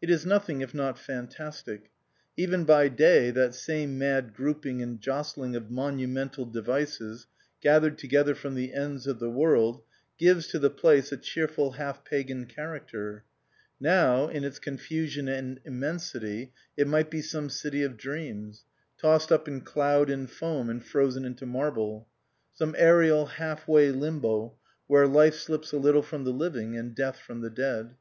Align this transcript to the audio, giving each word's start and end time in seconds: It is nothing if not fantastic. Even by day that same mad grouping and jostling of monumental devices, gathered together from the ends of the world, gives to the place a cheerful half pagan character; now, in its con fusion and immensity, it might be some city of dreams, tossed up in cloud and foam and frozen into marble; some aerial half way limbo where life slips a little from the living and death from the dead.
It 0.00 0.08
is 0.08 0.24
nothing 0.24 0.62
if 0.62 0.72
not 0.72 0.98
fantastic. 0.98 1.90
Even 2.38 2.64
by 2.64 2.88
day 2.88 3.30
that 3.30 3.54
same 3.54 3.98
mad 3.98 4.32
grouping 4.32 4.80
and 4.80 4.98
jostling 4.98 5.54
of 5.54 5.70
monumental 5.70 6.46
devices, 6.46 7.26
gathered 7.60 7.98
together 7.98 8.34
from 8.34 8.54
the 8.54 8.72
ends 8.72 9.06
of 9.06 9.18
the 9.18 9.28
world, 9.28 9.82
gives 10.16 10.46
to 10.46 10.58
the 10.58 10.70
place 10.70 11.12
a 11.12 11.18
cheerful 11.18 11.72
half 11.72 12.02
pagan 12.02 12.46
character; 12.46 13.24
now, 13.78 14.28
in 14.28 14.42
its 14.42 14.58
con 14.58 14.78
fusion 14.78 15.28
and 15.28 15.60
immensity, 15.66 16.50
it 16.78 16.88
might 16.88 17.10
be 17.10 17.20
some 17.20 17.50
city 17.50 17.82
of 17.82 17.98
dreams, 17.98 18.64
tossed 18.96 19.30
up 19.30 19.46
in 19.46 19.60
cloud 19.60 20.08
and 20.08 20.30
foam 20.30 20.70
and 20.70 20.82
frozen 20.86 21.26
into 21.26 21.44
marble; 21.44 22.08
some 22.54 22.74
aerial 22.78 23.26
half 23.26 23.68
way 23.68 23.90
limbo 23.90 24.54
where 24.86 25.06
life 25.06 25.34
slips 25.34 25.72
a 25.72 25.76
little 25.78 26.00
from 26.02 26.24
the 26.24 26.32
living 26.32 26.74
and 26.74 26.94
death 26.94 27.18
from 27.18 27.42
the 27.42 27.50
dead. 27.50 27.96